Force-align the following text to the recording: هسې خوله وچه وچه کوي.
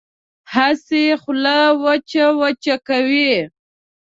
هسې 0.53 1.03
خوله 1.21 1.59
وچه 1.83 2.25
وچه 2.41 2.75
کوي. 2.87 3.33